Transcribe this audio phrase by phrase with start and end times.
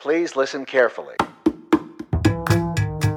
[0.00, 1.16] Please listen carefully.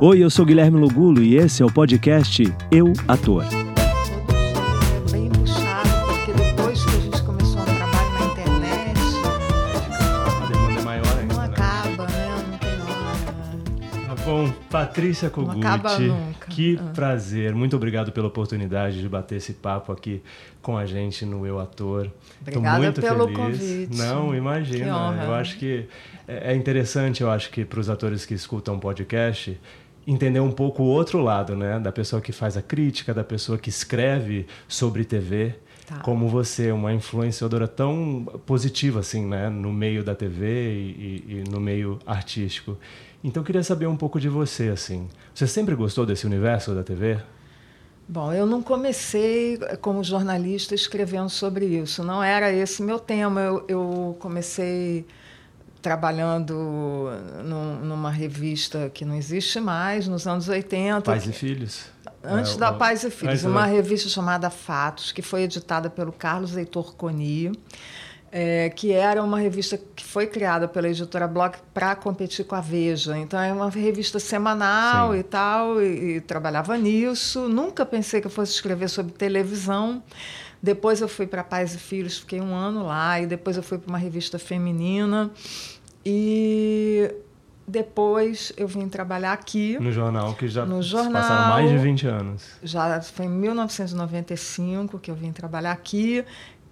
[0.02, 3.44] Oi, eu sou Guilherme Lugulo e esse é o podcast Eu Ator.
[14.48, 15.30] Bom, Patrícia
[16.08, 16.48] nunca.
[16.50, 16.92] que Ah.
[16.94, 17.54] prazer.
[17.54, 20.22] Muito obrigado pela oportunidade de bater esse papo aqui
[20.62, 22.08] com a gente no Eu Ator.
[22.46, 23.38] Tô Obrigada muito pelo feliz.
[23.38, 23.98] convite.
[23.98, 24.98] Não, Que imagina.
[24.98, 25.24] honra.
[25.26, 25.86] Eu acho que
[26.28, 29.60] é é interessante, eu acho que para os atores que escutam podcast
[30.08, 33.58] entender um pouco o outro lado, né, da pessoa que faz a crítica, da pessoa
[33.58, 35.54] que escreve sobre TV.
[35.92, 36.00] Tá.
[36.00, 41.50] Como você, uma influenciadora tão positiva assim, né, no meio da TV e, e- e
[41.52, 42.78] no meio artístico.
[43.22, 45.10] Então eu queria saber um pouco de você assim.
[45.36, 47.20] Você sempre gostou desse universo da TV?
[48.08, 53.42] Bom, eu não comecei como jornalista escrevendo sobre isso, não era esse meu tema.
[53.42, 55.06] Eu, eu comecei
[55.82, 57.10] trabalhando
[57.44, 61.02] num- numa revista que não existe mais, nos anos 80.
[61.02, 61.86] Pais e filhos?
[62.24, 66.56] Antes É, da Paz e Filhos, uma revista chamada Fatos, que foi editada pelo Carlos
[66.56, 67.52] Heitor Coni,
[68.32, 72.62] é, que era uma revista que foi criada pela editora Block para competir com a
[72.62, 73.18] Veja.
[73.18, 75.20] Então, é uma revista semanal Sim.
[75.20, 77.50] e tal, e, e trabalhava nisso.
[77.50, 80.02] Nunca pensei que eu fosse escrever sobre televisão.
[80.64, 83.80] Depois eu fui para Pais e Filhos, fiquei um ano lá, e depois eu fui
[83.80, 85.32] para uma revista feminina.
[86.06, 87.12] E
[87.68, 89.78] depois eu vim trabalhar aqui.
[89.80, 91.14] No jornal, que já No jornal.
[91.22, 92.44] passaram mais de 20 anos.
[92.64, 96.24] Já foi em 1995 que eu vim trabalhar aqui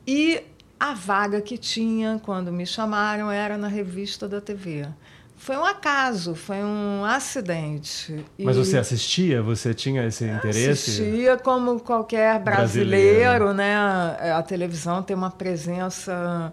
[0.05, 0.41] e
[0.79, 4.87] a vaga que tinha quando me chamaram era na revista da TV.
[5.35, 8.25] Foi um acaso, foi um acidente.
[8.37, 9.41] Mas E você assistia?
[9.41, 10.69] Você tinha esse interesse?
[10.69, 12.89] Assistia como qualquer Brasileiro.
[13.19, 13.75] brasileiro, né?
[14.35, 16.51] A televisão tem uma presença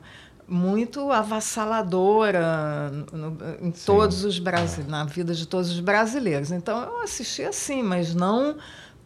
[0.49, 3.85] muito avassaladora no- em Sim.
[3.87, 6.51] todos os brasileiros, na vida de todos os brasileiros.
[6.53, 8.57] Então eu assistia sim, mas não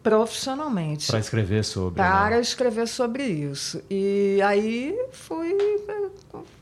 [0.03, 1.07] profissionalmente.
[1.07, 1.95] Para escrever sobre.
[2.01, 2.41] Para né?
[2.41, 3.81] escrever sobre isso.
[3.89, 5.55] E aí fui
[5.87, 6.09] eh,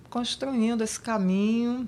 [0.10, 1.86] construindo esse caminho.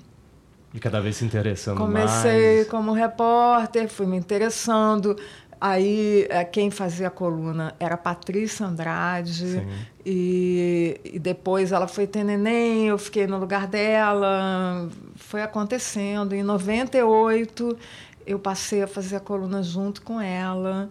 [0.74, 2.68] E cada vez se interessando Comecei mais.
[2.68, 5.16] como repórter, fui me interessando.
[5.64, 9.60] Aí eh, quem fazia a coluna era a Patrícia Andrade.
[9.60, 9.68] Sim.
[10.04, 14.88] E, e depois ela foi ter neném, eu fiquei no lugar dela.
[15.14, 16.34] Foi acontecendo.
[16.34, 17.78] Em 98
[18.26, 20.90] eu passei a fazer a coluna junto com ela.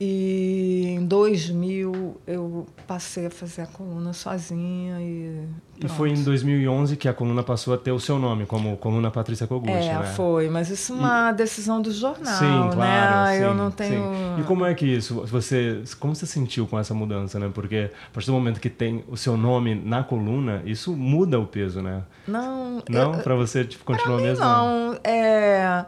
[0.00, 5.42] E em 2000 eu passei a fazer a coluna sozinha e
[5.84, 6.26] E foi em pronto.
[6.26, 9.98] 2011 que a coluna passou a ter o seu nome, como coluna Patrícia Koguchi, É,
[9.98, 10.04] né?
[10.14, 12.78] foi, mas isso é uma decisão do jornal, Sim, claro.
[13.26, 13.44] né?
[13.44, 14.02] eu sim, não tenho.
[14.04, 14.40] sim.
[14.40, 15.14] E como é que isso?
[15.26, 17.50] Você, como você sentiu com essa mudança, né?
[17.52, 21.46] Porque a partir do momento que tem o seu nome na coluna, isso muda o
[21.46, 22.04] peso, né?
[22.26, 24.44] Não, Não, eu- para você tipo, continuar mesmo.
[24.44, 24.96] não.
[25.02, 25.84] É,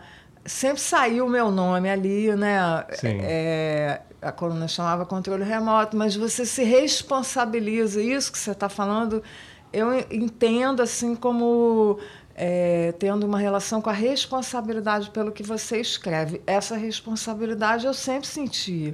[0.51, 2.85] sempre saiu o meu nome ali, né?
[2.93, 3.19] Sim.
[3.23, 8.03] É, a coluna chamava controle remoto, mas você se responsabiliza.
[8.03, 9.23] Isso que você está falando,
[9.73, 11.99] eu entendo assim como
[12.35, 16.43] é, tendo uma relação com a responsabilidade pelo que você escreve.
[16.47, 18.93] Essa responsabilidade eu sempre senti.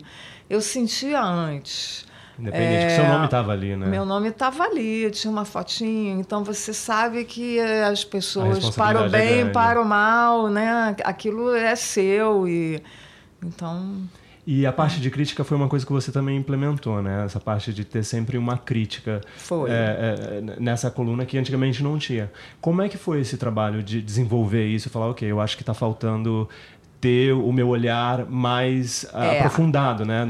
[0.48, 2.06] Eu sentia antes.
[2.38, 3.86] Independente que seu nome estava ali, né?
[3.86, 8.56] É, Meu nome estava ali, tinha uma fotinho, então você sabe que eh, as pessoas,
[8.58, 9.52] responsabilidade para o é bem, grande.
[9.52, 10.94] para o mal, né?
[11.02, 12.82] Aquilo é seu e
[13.42, 14.02] então
[14.46, 17.24] E a parte de crítica foi uma coisa que você também implementou, né?
[17.24, 19.20] Essa parte de ter sempre uma crítica
[19.68, 22.30] é, é, nessa coluna que antigamente não tinha.
[22.60, 25.62] Como é que foi esse trabalho de desenvolver isso e falar, ok, eu acho que
[25.62, 26.48] está faltando
[27.00, 29.38] ter o meu olhar mais ah, É.
[29.38, 30.28] aprofundado, né?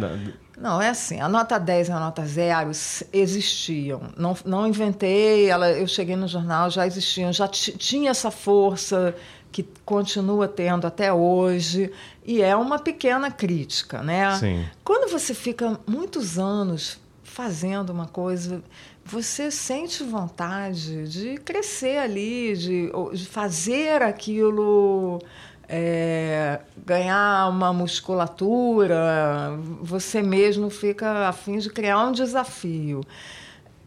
[0.57, 4.01] Não, é assim, a nota 10 e a nota 0 s- existiam.
[4.17, 9.15] Não, não inventei, ela, eu cheguei no jornal, já existiam, já ti- tinha essa força
[9.53, 11.91] que continua tendo até hoje,
[12.25, 14.35] e é uma pequena crítica, né?
[14.39, 14.65] Sim.
[14.85, 18.63] Quando você fica muitos anos fazendo uma coisa,
[19.05, 25.21] você sente vontade de crescer ali, de, de fazer aquilo
[25.69, 33.01] é, ganhar uma musculatura, você mesmo fica a fim de criar um desafio.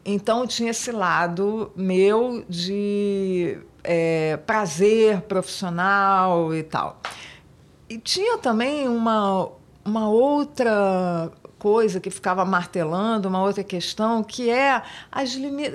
[0.04, 7.00] Então tinha esse lado meu de é, prazer profissional e tal.
[7.90, 9.50] E tinha também uma,
[9.84, 15.66] uma outra coisa que ficava martelando, uma outra questão, que é as limi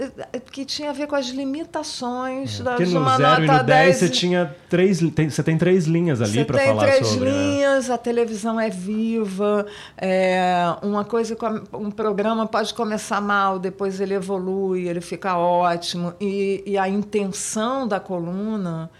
[0.51, 3.97] que tinha a ver com as limitações da, Porque no uma 0 e no 10
[3.97, 4.19] você 10.
[4.19, 7.31] tinha três, tem, você tem três linhas ali Você para tem falar três sobre.
[7.31, 7.37] né?
[7.37, 9.67] linhas, a televisão é viva,
[9.97, 11.37] é, uma coisa,
[11.73, 16.15] um programa pode começar mal, depois ele evolui, ele fica ótimo.
[16.21, 18.91] E, e a intenção da coluna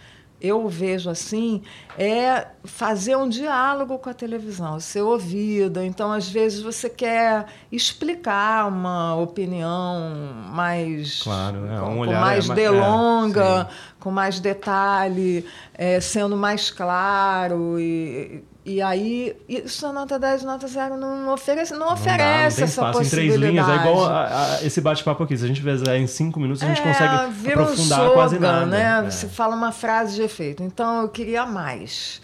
[0.41, 1.63] eu vejo assim,
[1.99, 5.85] é fazer um diálogo com a televisão, ser ouvida.
[5.85, 11.23] Então, às vezes, você quer explicar uma opinião mais.
[11.23, 17.79] Claro, é, um com mais é, delonga, é, com mais detalhe, é, sendo mais claro.
[17.79, 22.69] E, e aí, isso a nota 10 nota 0 não oferece, não, oferece dá, não
[22.69, 23.07] essa possibilidade.
[23.07, 23.69] em três linhas.
[23.69, 25.37] É igual a, a, esse bate-papo aqui.
[25.37, 28.15] Se a gente fizer em cinco minutos, a gente é, consegue vira aprofundar um slogan,
[28.15, 28.67] quase nada.
[28.67, 29.07] Né?
[29.07, 29.11] É.
[29.11, 30.63] Você fala uma frase de efeito.
[30.63, 32.23] Então, eu queria mais.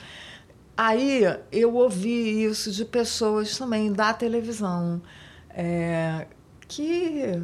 [0.75, 5.03] Aí, eu ouvi isso de pessoas também da televisão,
[5.51, 6.27] é,
[6.67, 7.39] que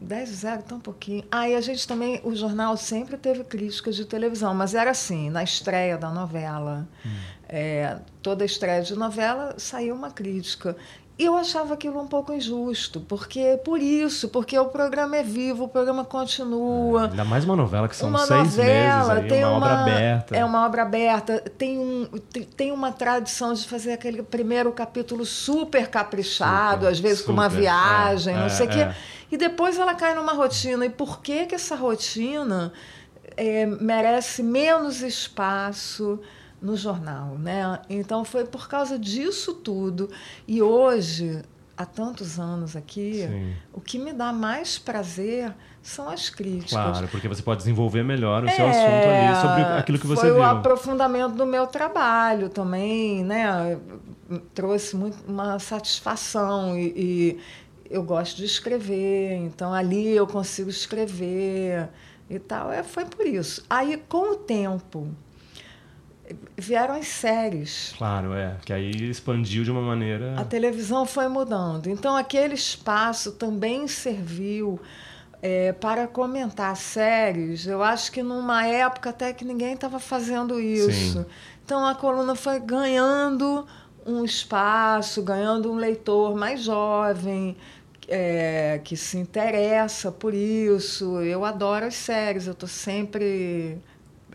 [0.00, 1.24] 10 0 tão pouquinho.
[1.30, 5.42] Aí a gente também, o jornal sempre teve críticas de televisão, mas era assim, na
[5.42, 6.86] estreia da novela.
[7.06, 7.37] Hum.
[7.48, 10.76] É, toda estreia de novela saiu uma crítica.
[11.18, 15.64] E eu achava aquilo um pouco injusto, porque por isso, porque o programa é vivo,
[15.64, 17.06] o programa continua.
[17.06, 19.66] É, ainda mais uma novela que são uma seis novela, meses, aí, tem uma, uma,
[19.66, 20.36] obra aberta.
[20.36, 21.42] É uma obra aberta.
[21.58, 27.00] Tem, um, tem, tem uma tradição de fazer aquele primeiro capítulo super caprichado, super, às
[27.00, 28.80] vezes super, com uma viagem, é, não é, sei o quê.
[28.82, 28.94] É.
[29.32, 30.86] E depois ela cai numa rotina.
[30.86, 32.72] E por que, que essa rotina
[33.36, 36.20] é, merece menos espaço?
[36.60, 37.80] No jornal, né?
[37.88, 40.10] Então foi por causa disso tudo.
[40.46, 41.42] E hoje,
[41.76, 43.54] há tantos anos aqui, Sim.
[43.72, 46.72] o que me dá mais prazer são as críticas.
[46.72, 50.20] Claro, porque você pode desenvolver melhor o é, seu assunto ali sobre aquilo que você
[50.22, 50.40] foi viu.
[50.40, 53.78] o aprofundamento do meu trabalho também, né?
[54.54, 57.40] Trouxe muito, uma satisfação e, e
[57.88, 61.88] eu gosto de escrever, então ali eu consigo escrever
[62.28, 62.70] e tal.
[62.70, 63.64] É, foi por isso.
[63.70, 65.08] Aí, com o tempo,
[66.56, 67.94] vieram as séries.
[67.96, 68.56] Claro, é.
[68.64, 70.34] Que aí expandiu de uma maneira.
[70.38, 71.88] A televisão foi mudando.
[71.88, 74.80] Então, aquele espaço também serviu
[75.42, 77.66] é, para comentar séries.
[77.66, 81.20] Eu acho que numa época até que ninguém estava fazendo isso.
[81.20, 81.26] Sim.
[81.64, 83.66] Então, a coluna foi ganhando
[84.06, 87.56] um espaço, ganhando um leitor mais jovem.
[88.10, 91.20] É, que se interessa por isso.
[91.20, 93.78] Eu adoro as séries, eu estou sempre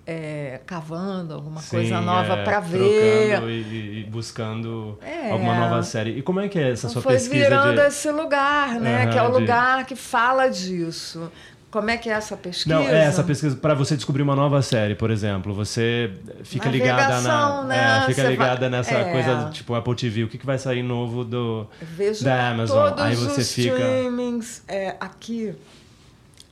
[0.06, 3.42] é, cavando alguma Sim, coisa nova é, para ver.
[3.48, 5.32] E, e buscando É.
[5.32, 6.18] alguma nova série.
[6.18, 7.88] E como é que é essa Então sua foi pesquisa virando de...
[7.88, 9.04] esse lugar, né?
[9.04, 11.32] Aham, que é o de- lugar que fala disso.
[11.72, 12.76] Como é que é essa pesquisa?
[12.76, 15.56] Não, é essa pesquisa para você descobrir uma nova série, por exemplo.
[15.56, 16.12] Você
[16.44, 17.98] fica ligada Navegação, na, né?
[17.98, 19.12] é, fica Você ligada vai- nessa é.
[19.12, 20.24] coisa tipo Apple TV.
[20.26, 22.90] O que, que vai sair novo do Vejo da Amazon?
[22.90, 24.64] todos Aí você os fica streamings.
[24.68, 25.56] É, aqui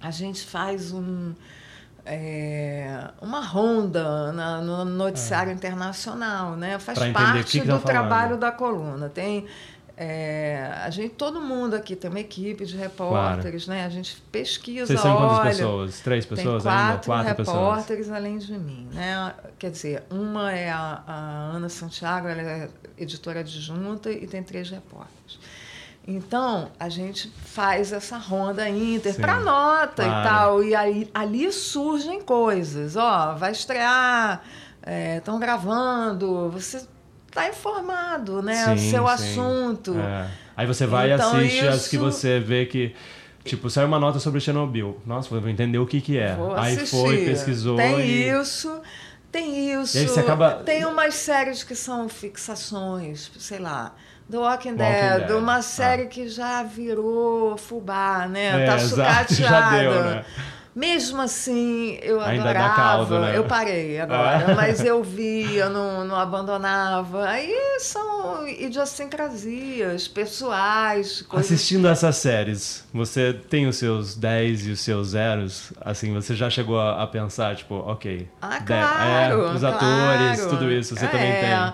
[0.01, 1.33] a gente faz um,
[2.06, 6.77] é, uma ronda na- no noticiário internacional, né?
[6.80, 7.12] Faz É.
[7.12, 9.09] Pra parte que que do trabalho da coluna.
[9.09, 9.45] Tem
[10.03, 13.86] é, a gente, todo mundo aqui tem uma equipe de repórteres, né?
[13.86, 16.00] A gente pesquisa, Vocês são quantas olha, pessoas?
[16.00, 16.81] Três Tem pessoas quatro
[17.13, 17.25] ainda?
[17.25, 17.57] Quatro pessoas.
[17.57, 19.31] repórteres além de mim, né?
[19.59, 21.13] Quer dizer, uma é a, a
[21.56, 25.38] Ana Santiago, ela é editora adjunta e tem três repórteres.
[26.07, 30.19] Então, a gente faz essa ronda inter para nota claro.
[30.19, 30.63] e tal.
[30.63, 32.95] E aí, ali surgem coisas.
[32.95, 34.42] Ó, vai estrear,
[35.18, 36.81] estão gravando, você
[37.27, 38.75] está informado, né?
[38.75, 39.13] Sim, Seu sim.
[39.13, 39.95] assunto.
[39.98, 40.27] É.
[40.57, 42.95] Aí você vai e Então, assiste as que isso- você vê que.
[43.44, 45.01] Tipo, saiu uma nota sobre Chernobyl.
[45.03, 46.36] Nossa, vou entender o que que é.
[46.36, 46.95] Vou Aí assistir.
[46.95, 48.30] foi, pesquisou Tem e...
[48.30, 48.71] isso,
[49.31, 50.19] tem isso.
[50.19, 53.93] Acaba- Tem umas séries que são fixações, sei lá.
[54.29, 55.61] The Walking, Walking Dead, Dead, uma ah.
[55.61, 58.63] série que já virou fubá, né?
[58.63, 60.03] É, tá sucateada.
[60.15, 60.25] né?
[60.73, 62.75] Mesmo assim, eu Ainda adorava.
[62.75, 63.37] caldo, né?
[63.37, 64.55] Eu parei agora, É.
[64.55, 67.27] mas eu via, não, não abandonava.
[67.27, 74.79] Aí são idiosincrasias pessoais, coisas Assistindo essas séries, você tem os seus 10 e os
[74.79, 75.73] seus zeros?
[75.81, 78.27] Assim, você já chegou a, a pensar, tipo, ok.
[78.41, 79.41] Ah, de- claro.
[79.41, 80.49] é, os atores, claro.
[80.49, 81.41] tudo isso, você também É.
[81.41, 81.73] tem.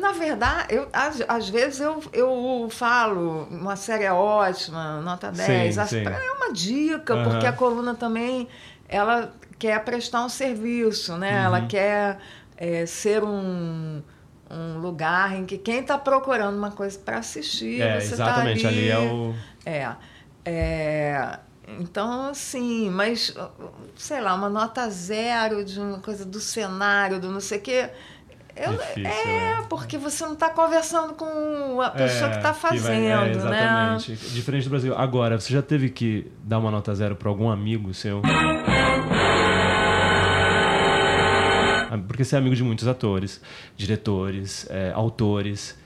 [0.00, 5.74] Na verdade, eu, às, às vezes eu, eu falo, uma série é ótima, nota 10.
[5.76, 6.02] Sim, sim.
[6.04, 7.24] É uma dica, Aham.
[7.30, 8.48] porque a coluna também
[8.88, 11.44] ela quer prestar um serviço, né?
[11.44, 11.68] Ela Uhum.
[11.68, 12.18] quer
[12.56, 14.02] é, ser um,
[14.50, 18.68] um lugar em que quem está procurando uma coisa para assistir, É, você exatamente, tá
[18.70, 19.34] ali, ali é o.
[19.64, 19.96] é,
[20.44, 21.38] é,
[21.78, 23.34] então, assim, mas,
[23.96, 27.90] sei lá, uma nota zero de uma coisa do cenário, do não sei o quê.
[28.56, 29.64] Eu, Difícil, é, né?
[29.68, 33.94] porque você não está conversando com a pessoa que está vai- é, fazendo, né?
[33.96, 34.14] exatamente.
[34.30, 34.96] Diferente do Brasil.
[34.96, 38.22] Agora, você já teve que dar uma nota zero para algum amigo seu?
[41.90, 43.40] Ah, Porque você é amigo de muitos atores,
[43.76, 45.76] diretores, é, autores.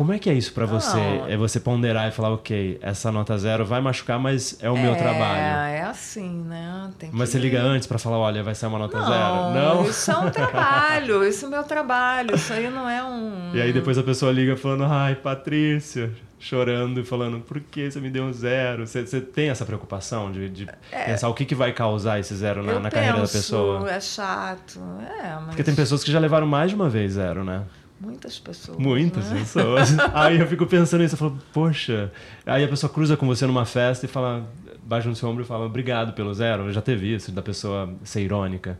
[0.00, 0.96] Como é que é isso para você?
[0.96, 1.28] Não.
[1.28, 4.96] É você ponderar e falar, ok, essa nota zero vai machucar, mas é o meu
[4.96, 5.38] trabalho.
[5.68, 6.90] É, é assim, né?
[6.98, 9.50] Tem Mas que- você liga antes para falar, olha, vai ser uma nota Não, zero?
[9.52, 9.84] Não?
[9.84, 13.50] isso é um trabalho, isso é meu trabalho, isso aí não é um...
[13.54, 18.00] E aí depois a pessoa liga falando, ai, Patrícia, chorando e falando, por que você
[18.00, 18.86] me deu um zero?
[18.86, 20.66] Você, você tem essa preocupação de, de
[21.04, 22.78] pensar o que, que vai causar esse zero na, É.
[22.78, 23.90] Na carreira da penso, pessoa?
[23.90, 24.80] É chato,
[25.22, 27.64] é, mas Porque tem pessoas que já levaram mais de uma vez zero, né?
[28.00, 28.78] Muitas pessoas.
[28.78, 29.40] Muitas né?
[29.40, 29.90] pessoas.
[30.14, 32.10] aí eu fico pensando nisso, eu falo, poxa.
[32.46, 34.48] Aí a pessoa cruza com você numa festa e fala,
[34.82, 36.72] baixa no seu ombro e fala, obrigado pelo zero.
[36.72, 38.78] Já teve isso, da pessoa ser irônica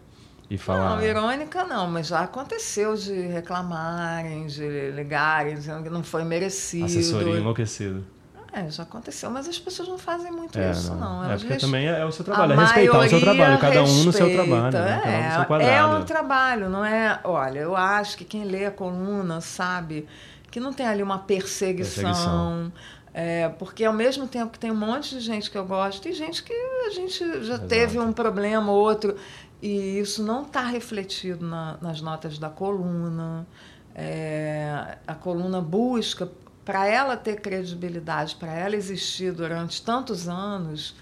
[0.49, 0.97] e falar.
[0.97, 6.87] Não, irônica não, mas já aconteceu de reclamarem, de ligarem, dizendo que não foi merecido.
[6.87, 8.05] Assessoria enlouquecido.
[8.52, 11.23] É, já aconteceu, mas as pessoas não fazem muito É, isso, não.
[11.23, 13.83] É Elas porque res- também é o seu trabalho, é respeitar o seu trabalho, cada
[13.85, 15.00] um no seu trabalho, né?
[15.02, 15.71] cada um seu É, quadrado.
[15.71, 17.21] é um trabalho, não é?
[17.25, 20.09] Olha, eu acho que quem lê a coluna sabe
[20.50, 22.02] que não tem ali uma perseguição.
[22.04, 22.73] Perseguição.
[23.14, 26.12] É, porque ao mesmo tempo que tem um monte de gente que eu gosto, tem
[26.12, 27.66] gente que a gente já Exato.
[27.69, 29.16] teve um problema ou outro.
[29.62, 33.47] E isso não está refletido na- nas notas da coluna.
[33.95, 36.28] É, a coluna busca,
[36.64, 40.95] para ela ter credibilidade, para ela existir durante tantos anos,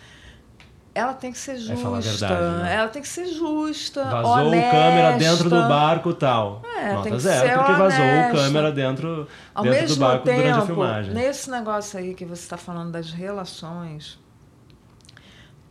[0.95, 2.01] ela tem que ser É justa.
[2.01, 2.75] verdade, né?
[2.75, 4.03] Ela tem que ser justa.
[4.05, 4.69] Vazou honesta.
[4.69, 6.63] o câmera dentro do barco tal.
[6.77, 8.33] É, Nota tem que zero, ser porque vazou honesta.
[8.37, 11.15] câmera dentro, Ao dentro mesmo do barco durante a tempo, filmagem.
[11.15, 14.19] nesse negócio aí que você está falando das relações,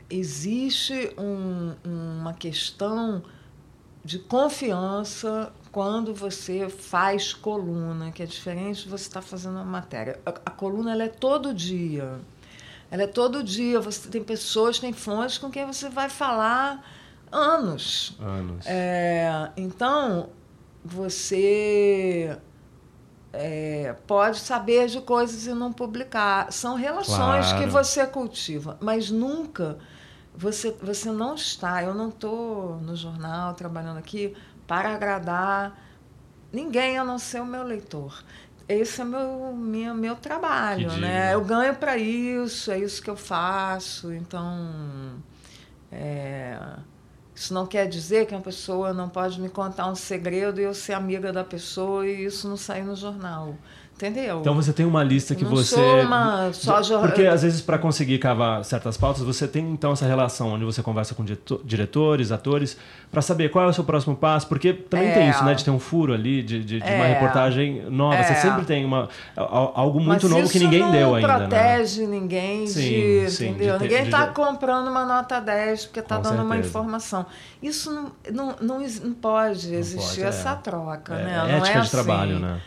[0.09, 3.23] existe um- uma questão
[4.03, 10.19] de confiança quando você faz coluna, que é diferente de você estar fazendo uma matéria.
[10.25, 12.19] A, a coluna ela é todo dia.
[12.89, 13.79] Ela é todo dia.
[13.79, 16.83] Você tem pessoas, tem fontes com quem você vai falar
[17.31, 18.17] anos.
[18.19, 18.65] Anos.
[18.65, 20.29] É, então,
[20.83, 22.35] você
[23.31, 26.51] é, pode saber de coisas e não publicar.
[26.51, 27.63] São relações Claro.
[27.63, 29.77] que você cultiva, mas nunca
[30.35, 31.83] você, você não está.
[31.83, 34.35] Eu não estou no jornal trabalhando aqui
[34.67, 35.79] para agradar
[36.51, 38.23] ninguém a não ser o meu leitor.
[38.67, 41.33] Esse é meu minha, meu trabalho, Que né?
[41.33, 44.11] Eu ganho para isso, é isso que eu faço.
[44.13, 45.15] Então,
[45.89, 46.59] é,
[47.33, 50.73] isso não quer dizer que uma pessoa não pode me contar um segredo e eu
[50.73, 53.55] ser amiga da pessoa e isso não sair no jornal.
[53.97, 54.41] Entendeu?
[54.41, 55.73] Então você tem uma lista que Não você.
[55.75, 59.91] sou uma só jor- Porque às vezes para conseguir cavar certas pautas, você tem então
[59.91, 62.77] essa relação onde você conversa com direto- diretores, atores,
[63.11, 65.13] para saber qual é o seu próximo passo, porque também É.
[65.13, 67.13] tem isso, né, de ter um furo ali, de, de, de uma É.
[67.13, 68.21] reportagem nova.
[68.23, 68.35] Você É.
[68.35, 71.27] sempre tem uma, al- algo muito Mas novo que ninguém não deu ainda.
[71.39, 71.47] né?
[71.47, 73.31] protege ninguém Sim, de.
[73.31, 73.73] sim, entendeu?
[73.73, 76.69] de ter- ninguém está comprando uma nota 10 porque está dando uma certeza.
[76.69, 77.25] informação.
[77.63, 80.27] Isso não, não, não, não pode existir pode, é.
[80.27, 81.15] essa troca.
[81.15, 81.31] É, né?
[81.33, 81.89] é não ética é de assim.
[81.89, 82.61] trabalho, né?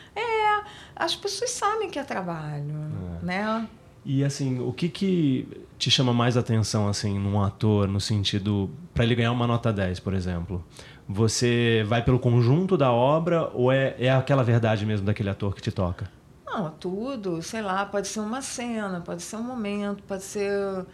[1.00, 2.74] As pessoas sabem que é trabalho.
[3.22, 3.24] É.
[3.24, 3.68] Né?
[4.04, 9.04] E assim, o que que te chama mais atenção assim num ator no sentido para
[9.04, 10.62] ele ganhar uma nota 10, por exemplo?
[11.08, 15.62] Você vai pelo conjunto da obra ou é, é aquela verdade mesmo daquele ator que
[15.62, 16.10] te toca?
[16.46, 20.84] Não, tudo, sei lá, pode ser uma cena, pode ser um momento, pode ser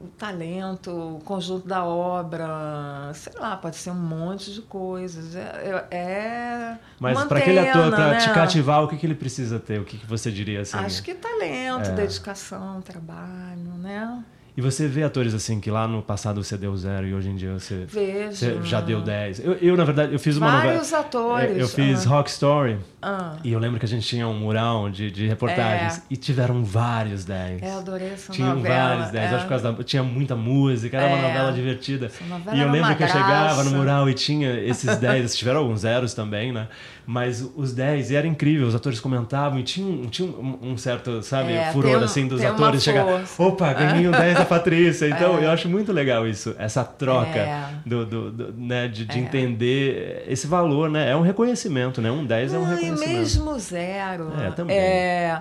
[0.00, 5.34] o talento, o conjunto da obra, sei lá, pode ser um monte de coisas.
[5.34, 8.16] É, é- Mas para aquele ator, para né?
[8.18, 9.80] te cativar, o que, que ele precisa ter?
[9.80, 10.76] O que, que você diria assim?
[10.76, 11.94] Acho que talento, É.
[11.94, 14.22] dedicação, trabalho, né?
[14.58, 17.36] E você vê atores assim que lá no passado você deu zero e hoje em
[17.36, 17.86] dia você,
[18.28, 19.38] você já deu 10.
[19.44, 20.98] Eu, eu, na verdade, eu fiz uma Vários novela.
[21.06, 21.56] atores.
[21.56, 23.36] É, Eu fiz ah, Rock Story ah.
[23.44, 26.02] e eu lembro que a gente tinha um mural de, de reportagens É.
[26.10, 27.62] e tiveram vários 10.
[27.62, 28.96] É, adorei essa Tinham novela.
[28.96, 29.34] vários 10, é.
[29.36, 31.28] acho que da- tinha muita música, era uma É.
[31.28, 32.10] novela divertida.
[32.28, 33.76] Novela E eu lembro uma que eu chegava no graça.
[33.76, 36.66] mural e tinha esses 10, tiveram alguns zeros também, né?
[37.10, 40.76] Mas os 10, e era incrível, os atores comentavam e tinha um, tinha um, um
[40.76, 43.24] certo, sabe, É, furor um- assim dos atores chegar.
[43.38, 45.06] Opa, ganhei um 10 da Patrícia.
[45.16, 45.46] Então É.
[45.46, 47.70] eu acho muito legal isso, essa troca É.
[47.86, 49.22] do, do- do- né, de, de É.
[49.22, 51.10] entender esse valor, né?
[51.10, 52.10] É um reconhecimento, né?
[52.10, 53.10] Um 10 é um Não, e reconhecimento.
[53.18, 54.30] mesmo zero.
[54.38, 54.76] É, também.
[54.76, 55.40] é,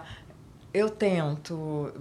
[0.74, 1.92] eu tento.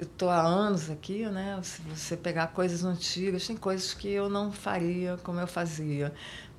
[0.00, 1.58] Estou há anos aqui, né?
[1.62, 6.12] Se você pegar coisas antigas, tem coisas que eu não faria como eu fazia.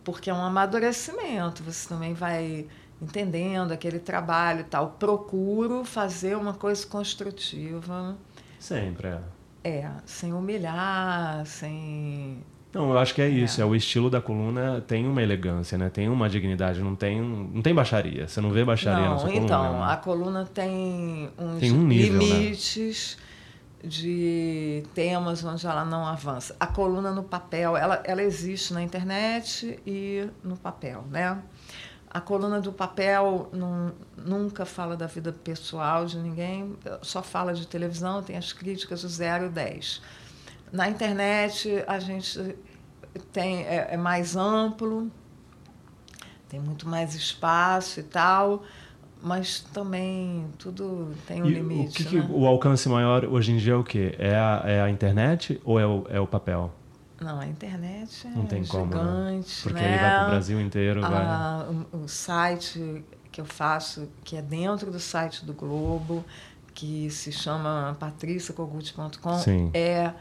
[0.08, 1.62] Porque é um amadurecimento.
[1.64, 2.66] Você também vai
[3.02, 4.92] entendendo aquele trabalho e tal.
[4.98, 8.16] Procuro fazer uma coisa construtiva.
[8.58, 9.20] Sempre, é.
[9.66, 12.38] É, sem humilhar, sem.
[12.72, 13.62] Não, eu acho que é isso.
[13.62, 13.66] É.
[13.66, 15.90] o estilo da coluna tem uma elegância, né?
[15.90, 18.30] Tem uma dignidade, não tem, não tem baixaria.
[18.30, 19.88] Você não vê baixaria na Não, sua então, coluna.
[19.88, 19.94] né?
[19.94, 22.54] a coluna tem uns Tem um nível, né?
[23.84, 26.56] De temas onde ela não avança.
[26.60, 31.42] A coluna no papel, ela, ela existe na internet e no papel, né?
[32.10, 37.68] A coluna do papel não, nunca fala da vida pessoal de ninguém, só fala de
[37.68, 40.02] televisão, tem as críticas do 0 e 10.
[40.72, 42.58] Na internet, a gente
[43.32, 45.12] tem, é, é mais amplo,
[46.50, 48.64] tem muito mais espaço e tal
[49.28, 52.02] mas também tudo tem um e limite.
[52.02, 52.26] O, que, né?
[52.26, 54.16] que o alcance maior hoje em dia é o quê?
[54.18, 56.72] É a, é a internet ou é o, é o papel?
[57.20, 58.92] Não, a internet é Não tem gigante.
[58.92, 59.42] como, né?
[59.64, 59.94] Porque né?
[59.94, 61.04] aí vai para o Brasil inteiro.
[61.04, 61.76] A, vai...
[61.94, 66.24] o, o site que eu faço, que é dentro do site do Globo,
[66.74, 70.14] que se chama patriciacogut.com, é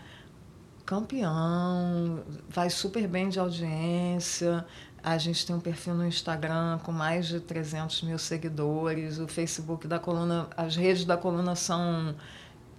[0.86, 4.64] campeão, vai super bem de audiência.
[5.06, 9.20] A gente tem um perfil no Instagram com mais de 300 mil seguidores.
[9.20, 12.12] O Facebook da coluna, as redes da coluna são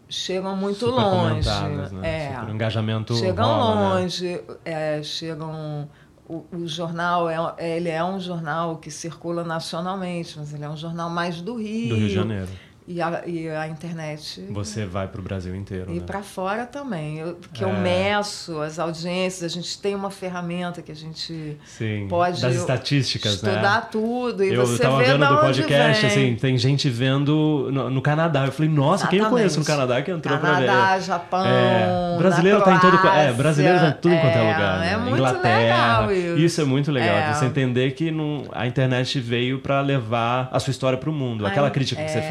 [0.10, 1.50] chegam muito Super longe.
[1.50, 1.90] Né?
[2.04, 4.42] É, Super engajamento chegam rola, longe, né?
[4.66, 5.90] é, chegam.
[6.28, 10.76] O, o, jornal é, ele é um jornal que circula nacionalmente, mas ele é um
[10.76, 11.88] jornal mais do Rio.
[11.88, 12.50] Do Rio de Janeiro.
[12.88, 14.48] E a, e a internet.
[14.50, 15.92] Você vai para o Brasil inteiro.
[15.92, 16.06] E né?
[16.06, 17.18] para fora também.
[17.18, 17.68] Eu, que é.
[17.68, 22.42] eu meço as audiências, a gente tem uma ferramenta que a gente Sim, pode.
[22.42, 23.88] Das estatísticas, estudar né?
[23.92, 24.42] tudo.
[24.42, 26.12] E eu você tava vê vendo do podcast, vem.
[26.12, 28.46] assim, tem gente vendo no, no, Canadá.
[28.46, 29.10] Eu falei, nossa, Exatamente.
[29.10, 31.02] quem eu conheço no Canadá que entrou Canadá, pra ver?
[31.02, 31.46] Japão.
[31.46, 34.80] É, brasileiro tá em todo É, brasileiro tá em tudo é, quanto é lugar.
[34.80, 34.94] Né?
[34.94, 35.58] É muito Inglaterra.
[35.58, 36.38] legal isso.
[36.38, 37.18] isso é muito legal.
[37.18, 37.34] É.
[37.34, 41.46] Você entender que não, a internet veio para levar a sua história para o mundo.
[41.46, 42.22] Aquela crítica que você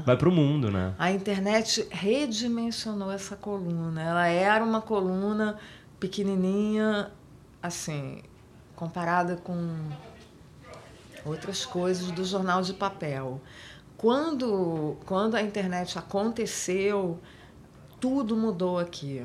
[0.00, 0.02] é.
[0.04, 0.94] vai para o mundo, né?
[0.98, 4.02] A internet redimensionou essa coluna.
[4.02, 5.58] Ela era uma coluna
[5.98, 7.10] pequenininha,
[7.62, 8.22] assim,
[8.74, 9.76] comparada com
[11.24, 13.40] outras coisas do jornal de papel.
[13.96, 17.20] Quando, quando a internet aconteceu,
[18.00, 19.24] tudo mudou aqui.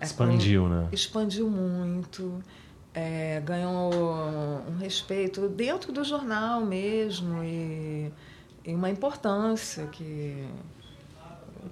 [0.00, 0.88] Expandiu, né?
[0.92, 2.42] Expandiu muito.
[2.96, 3.92] É, ganhou
[4.68, 8.12] um respeito dentro do jornal mesmo e,
[8.64, 10.46] e uma importância que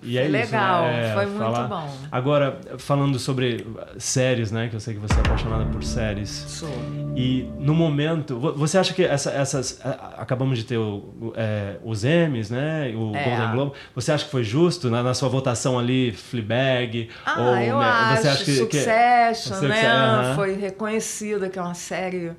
[0.02, 1.10] e é foi isso, legal, né?
[1.10, 1.68] é, foi muito falar...
[1.68, 1.96] bom.
[2.10, 3.66] Agora, falando sobre
[3.98, 4.68] séries, né?
[4.68, 6.28] Que eu sei que você é apaixonada por séries.
[6.30, 6.68] Sou.
[7.14, 9.80] E no momento, você acha que essa, essas.
[10.16, 12.92] Acabamos de ter o, é, os Emmys, né?
[12.96, 13.24] O É.
[13.24, 13.72] Golden Globe.
[13.94, 17.08] Você acha que foi justo na, na sua votação ali, Fleabag?
[17.24, 18.22] Ah, ou, eu né, acho.
[18.22, 19.86] Você acha que, que- Succession, Succession, né?
[19.86, 20.34] aham.
[20.34, 22.32] Foi reconhecida, que é uma série.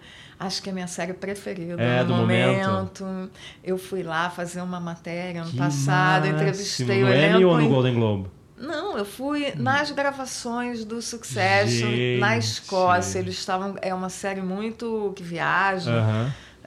[0.46, 3.30] Acho que é a minha série preferida É, no do momento.
[3.64, 6.36] Eu fui lá fazer uma matéria ano Que passado, máximo.
[6.40, 7.48] entrevistei no o Emmy elenco.
[7.48, 8.28] ou no Golden Globe?
[8.58, 12.38] Não, eu fui nas gravações do Succession, na.
[12.38, 13.20] Escócia.
[13.20, 13.76] Eles estavam.
[13.82, 15.92] É uma série muito que viaja.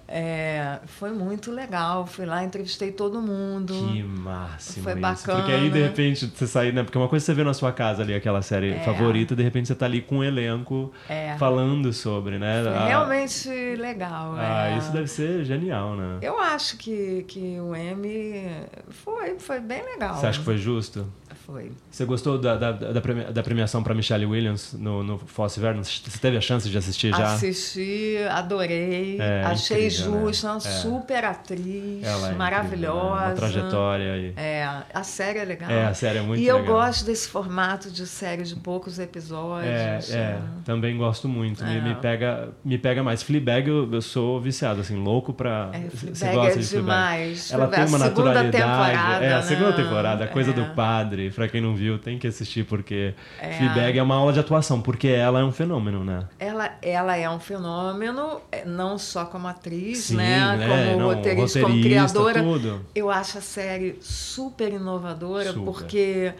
[0.08, 2.06] É, foi muito legal.
[2.06, 3.74] Fui lá, entrevistei todo mundo.
[3.74, 5.00] Que máximo Foi isso.
[5.02, 5.38] bacana.
[5.40, 6.84] Porque aí, de repente, você sair, né?
[6.84, 8.78] Porque uma coisa é você vê na sua casa ali aquela série É.
[8.80, 11.36] favorita, de repente você tá ali com um elenco É.
[11.38, 12.62] falando sobre, né?
[12.62, 14.34] Foi Ah, realmente legal.
[14.38, 14.78] Ah, é.
[14.78, 16.18] isso deve ser genial, né?
[16.22, 18.48] Eu acho que, que o M
[18.90, 20.14] foi, foi bem legal.
[20.14, 21.06] Você acha que foi justo?
[21.46, 21.70] Foi.
[21.88, 25.84] Você gostou da, da, da, premia- da premiação para Michelle Williams no, no Fosse Vernon?
[25.84, 27.34] Você teve a chance de assistir já?
[27.34, 29.16] Assisti, adorei.
[29.20, 30.20] É, achei incrível, né?
[30.26, 30.60] justa, uma É.
[30.60, 32.96] super atriz, Ela é maravilhosa.
[32.96, 33.26] incrível, né?
[33.28, 34.16] Uma trajetória.
[34.16, 34.32] E...
[34.36, 35.70] É, a série é legal.
[35.70, 36.74] É, a série é muito E eu legal.
[36.78, 40.10] gosto desse formato de série de poucos É, episódios.
[40.12, 41.64] é, também gosto muito.
[41.64, 41.80] Me, É.
[41.80, 43.22] me pega, me pega mais.
[43.22, 45.70] Fleabag eu, eu sou viciado, assim, louco pra.
[45.72, 46.80] É, Você Fleabag gosta é de Fleabag?
[46.90, 47.52] demais.
[47.52, 48.50] Ela tem A uma segunda naturalidade.
[48.52, 49.76] temporada, é, a segunda né?
[49.76, 50.54] temporada, a coisa É.
[50.54, 51.30] do padre.
[51.36, 53.52] Pra quem não viu, tem que assistir, porque É.
[53.58, 56.26] Fleabag é uma aula de atuação, porque ela é um fenômeno, né?
[56.38, 60.56] Ela, ela é um fenômeno, é, não só como atriz, Sim, né?
[60.56, 60.66] né?
[60.66, 62.42] Como Não, roteirista, como roteirista, criadora.
[62.42, 62.86] tudo.
[62.94, 65.64] Eu acho a série super inovadora, Super.
[65.64, 66.32] porque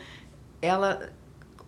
[0.62, 1.10] ela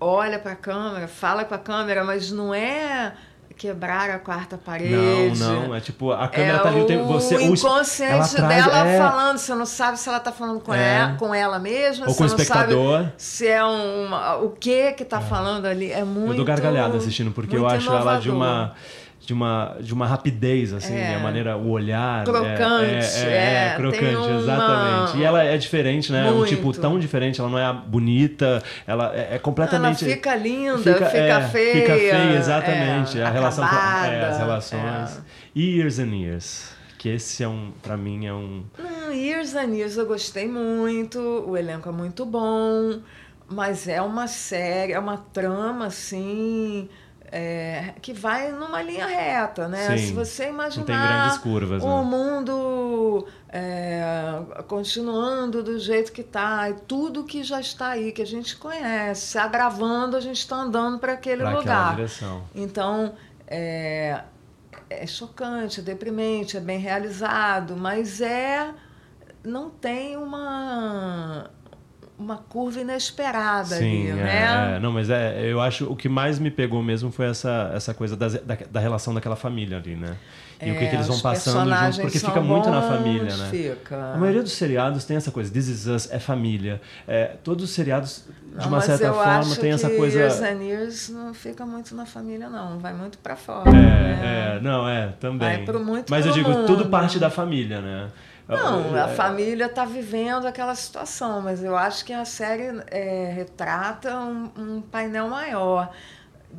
[0.00, 3.12] olha para a câmera, fala com a câmera, mas não é
[3.58, 5.38] quebrar a quarta parede.
[5.38, 5.74] Não, não.
[5.74, 6.80] É tipo, a câmera é tá ali.
[6.80, 8.98] o tempo- Você, o inconsciente traz- dela é.
[8.98, 10.98] falando, você não sabe se ela está falando com, É.
[11.00, 12.98] ela, com ela mesma, Ou você com o não espectador.
[13.02, 16.96] sabe se é um o que que está falando ali, é muito Eu dou gargalhada
[16.96, 18.34] assistindo, porque eu acho ela de inovador.
[18.36, 18.74] uma.
[19.28, 21.14] De uma, de uma rapidez, assim, É.
[21.14, 22.22] a maneira, o olhar.
[22.22, 25.18] é- Crocante, é, é, é, crocante, tem uma- exatamente.
[25.18, 26.26] E ela é diferente, né?
[26.26, 26.80] É um tipo Muito.
[26.80, 30.02] tão diferente, ela não é bonita, ela é, é completamente.
[30.02, 31.72] Ela fica linda, Fica- fica, é, feia.
[31.74, 33.20] Fica feia, exatamente.
[33.20, 34.82] é, a relação com é, as relações.
[35.54, 35.60] é.
[35.60, 36.70] Years and Years.
[36.96, 38.64] Que esse é um, pra mim, é um.
[38.78, 42.98] Não, Years and Years eu gostei muito, o elenco é muito bom,
[43.46, 46.88] mas é uma série, é uma trama assim.
[47.30, 49.96] É, que vai numa linha reta, né?
[49.96, 52.02] Sim, Se você imaginar curvas, o né?
[52.02, 58.26] mundo é, continuando do jeito que está, e tudo que já está aí, que a
[58.26, 61.96] gente conhece, se agravando, a gente está andando para aquele Pra lugar.
[61.96, 62.44] direção.
[62.54, 63.14] Então,
[63.46, 64.22] é,
[64.88, 68.72] é chocante, é deprimente, é bem realizado, mas é
[69.44, 71.50] não tem uma
[72.18, 74.76] uma curva inesperada Sim, ali, é, né?
[74.76, 77.94] É, não, mas é, eu acho o que mais me pegou mesmo foi essa, essa
[77.94, 80.16] coisa da, da, da relação daquela família ali, né?
[80.60, 83.36] E é, o que, que eles vão passando junto, porque fica bons, muito na família,
[83.36, 83.48] né?
[83.50, 84.14] Fica.
[84.14, 86.80] A maioria dos seriados tem essa coisa, This Is Us é família.
[87.06, 90.18] É, todos os seriados, de não, uma certa forma, tem essa coisa.
[90.18, 92.80] Years and Years não fica muito na família, não.
[92.80, 93.70] Vai muito para fora.
[93.70, 94.56] É, né?
[94.56, 95.48] é, não, é, também.
[95.48, 96.66] Vai pro muito Mas eu digo, mundo.
[96.66, 98.08] tudo parte da família, né?
[98.48, 103.30] Não, a É, família está vivendo aquela situação, mas eu acho que a série é,
[103.34, 105.90] retrata um, um, painel maior.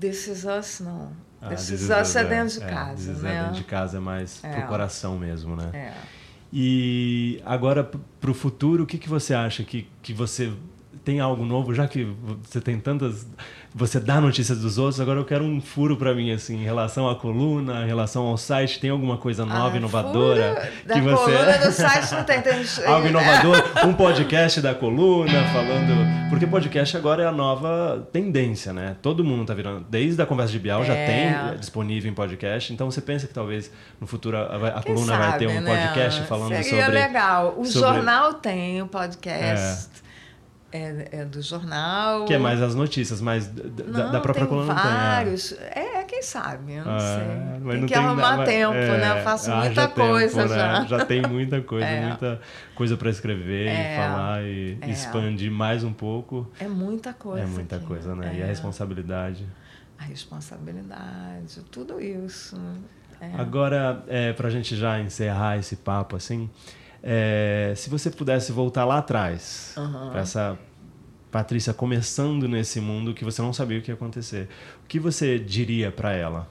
[0.02, 1.12] Is Us, não.
[1.42, 3.36] Ah, This Is Us é dentro de casa, This is né?
[3.36, 4.52] É dentro de casa, é mais É.
[4.54, 5.70] pro coração mesmo, né?
[5.74, 5.94] É.
[6.54, 9.64] E agora, p- pro futuro, o que, que você acha?
[9.64, 10.52] Que, que você
[11.04, 11.74] tem algo novo?
[11.74, 12.08] Já que
[12.44, 13.26] você tem tantas...
[13.76, 17.08] Você dá notícias dos outros, agora eu quero um furo para mim, assim, em relação
[17.08, 18.80] à coluna, em relação ao site.
[18.80, 20.72] Tem alguma coisa nova, Ah, inovadora?
[20.88, 21.16] Da que você...
[21.32, 22.42] coluna do site não tem.
[22.42, 22.54] tem
[22.88, 26.30] Algo inovador, um podcast da coluna falando.
[26.32, 28.96] Porque podcast agora é a nova tendência, né?
[29.04, 29.86] Todo mundo tá virando.
[29.88, 31.06] Desde a conversa de Bial já É.
[31.52, 32.74] tem disponível em podcast.
[32.74, 35.76] Então você pensa que talvez no futuro a, a coluna vai sabe, ter um né?
[35.76, 37.00] podcast falando Seria sobre.
[37.00, 37.54] legal.
[37.56, 39.90] O sobre- jornal tem o podcast.
[40.06, 40.09] É,
[41.12, 42.26] é do jornal.
[42.26, 44.92] Que é mais as notícias, da, Não, da própria tem coluna não tem.
[44.92, 44.94] é.
[44.96, 45.52] vários.
[45.54, 47.28] É, quem sabe, eu não É, sei.
[47.62, 49.20] mas Tem não que tem arrumar nada- tempo, é, né?
[49.20, 50.56] Eu faço haja muita tempo, coisa né?
[50.56, 50.86] já.
[50.86, 52.08] Já tem muita coisa, É.
[52.08, 52.42] muita
[52.76, 53.96] coisa para escrever e É.
[53.98, 54.90] falar e É.
[54.90, 56.48] expandir mais um pouco.
[56.60, 57.44] É muita coisa.
[57.44, 57.86] é muita aqui.
[57.86, 58.36] coisa, né?
[58.38, 58.48] E a É.
[58.48, 59.46] responsabilidade.
[59.98, 62.58] A responsabilidade, tudo isso.
[63.22, 63.32] É.
[63.38, 66.50] Agora, é, para a gente já encerrar esse papo assim,
[67.02, 69.74] é, se você pudesse voltar lá atrás,
[70.12, 70.60] para essa
[71.32, 74.50] Patrícia começando nesse mundo que você não sabia o que ia acontecer,
[74.84, 76.50] o que você diria para ela?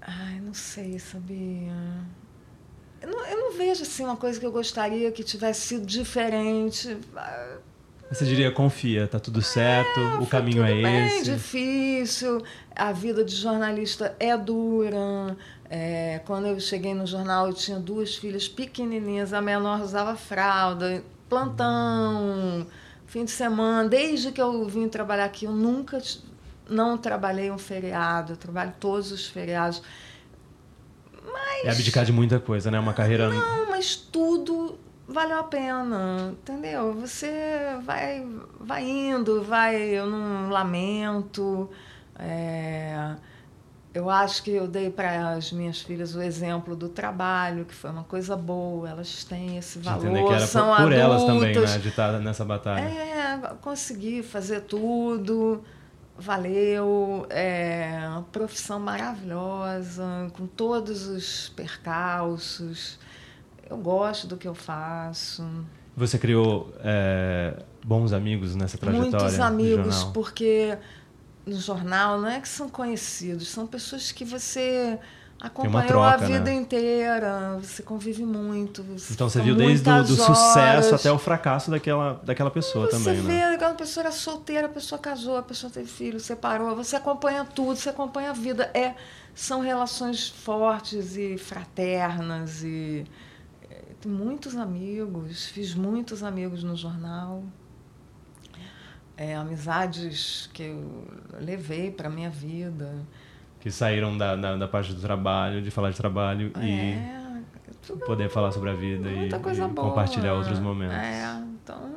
[0.00, 1.72] Ai, não sei, sabia?
[3.02, 6.96] Eu não, eu não vejo assim uma coisa que eu gostaria que tivesse sido diferente.
[8.10, 11.32] Você diria confia, tá tudo certo, o foi caminho é bem esse.
[11.32, 12.44] difícil,
[12.76, 15.36] a vida de jornalista é dura.
[15.76, 21.02] É, quando eu cheguei no jornal, eu tinha duas filhas pequenininhas, a menor usava fralda,
[21.28, 22.64] plantão,
[23.06, 23.88] fim de semana.
[23.88, 26.00] Desde que eu vim trabalhar aqui, eu nunca
[26.70, 29.82] não trabalhei um feriado, eu trabalho todos os feriados.
[31.64, 32.78] É abdicar de muita coisa, né?
[32.78, 36.94] Uma carreira Não, mas tudo valeu a pena, entendeu?
[37.00, 37.32] Você
[37.84, 38.24] vai,
[38.60, 41.68] vai indo, vai, eu não lamento.
[42.16, 43.16] é,
[43.94, 47.90] eu acho que eu dei para as minhas filhas o exemplo do trabalho, que foi
[47.90, 51.24] uma coisa boa, elas têm esse de valor, entender que era são por, por elas
[51.24, 51.78] também, né?
[51.78, 52.82] De estar nessa batalha.
[52.82, 55.62] É, consegui fazer tudo,
[56.18, 62.98] valeu, é uma profissão maravilhosa, com todos os percalços.
[63.70, 65.44] Eu gosto do que eu faço.
[65.96, 69.18] Você criou é, bons amigos nessa trajetória?
[69.20, 70.76] Muitos amigos, porque
[71.46, 74.98] no jornal não é que são conhecidos, são pessoas que você
[75.40, 76.54] acompanhou troca, a vida né?
[76.54, 78.82] inteira, você convive muito.
[78.82, 82.96] Você Então você viu desde o do sucesso até o fracasso daquela, daquela pessoa Você
[82.96, 83.58] também, vê, né?
[83.58, 87.44] quando a pessoa era solteira, a pessoa casou, a pessoa teve filho, separou, você acompanha
[87.44, 88.70] tudo, você acompanha a vida.
[88.72, 88.94] É,
[89.34, 93.04] são relações fortes e fraternas e
[94.04, 97.42] tenho muitos amigos, fiz muitos amigos no jornal.
[99.16, 101.06] É, amizades que eu
[101.40, 102.92] levei para minha vida.
[103.60, 107.40] Que saíram da, da, da parte do trabalho, de falar de trabalho e É,
[107.86, 110.96] tudo poder falar sobre a vida e, e compartilhar outros momentos.
[110.96, 111.94] É, então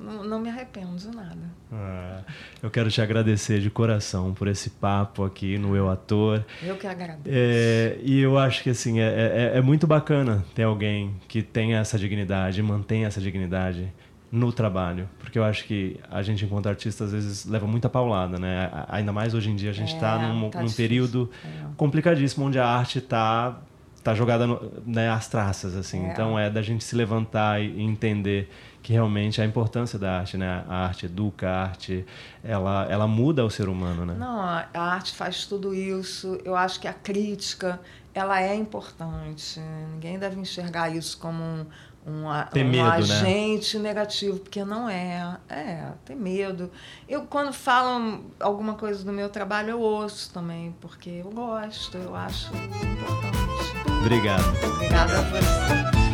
[0.00, 1.38] não, não me arrependo de nada.
[1.72, 2.20] Ah,
[2.62, 6.44] eu quero te agradecer de coração por esse papo aqui no Eu Ator.
[6.62, 7.28] Eu que agradeço.
[7.28, 11.78] É, e eu acho que assim é, é, é muito bacana ter alguém que tenha
[11.78, 13.92] essa dignidade, mantenha essa dignidade
[14.34, 18.36] no trabalho, porque eu acho que a gente enquanto artista às vezes leva muita paulada,
[18.36, 18.68] né?
[18.88, 21.66] Ainda mais hoje em dia a gente está É, num, tá num período É.
[21.76, 23.56] complicadíssimo onde a arte está
[24.02, 26.04] tá jogada no, né, às traças assim.
[26.04, 26.10] É.
[26.10, 28.50] Então é da gente se levantar e, entender
[28.82, 30.64] que realmente a importância da arte, né?
[30.68, 32.04] A arte educa, a arte
[32.42, 34.14] ela ela muda o ser humano, né?
[34.18, 36.38] Não, a a arte faz tudo isso.
[36.44, 37.80] Eu acho que a crítica
[38.12, 39.60] ela é importante.
[39.92, 41.66] Ninguém deve enxergar isso como um,
[42.06, 42.90] um, um medo, né?
[42.90, 43.88] agente né?
[43.88, 45.38] negativo, porque não é.
[45.48, 46.70] É, tem medo.
[47.08, 52.14] Eu, quando falam alguma coisa do meu trabalho, eu ouço também, porque eu gosto, eu
[52.14, 53.92] acho importante.
[54.00, 54.44] Obrigado.
[54.74, 56.04] Obrigada a você.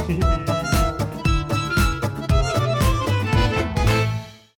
[0.00, 0.41] Obrigado.